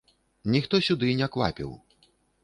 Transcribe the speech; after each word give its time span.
Ніхто 0.53 0.79
сюды 0.87 1.11
не 1.19 1.27
квапіў. 1.35 1.69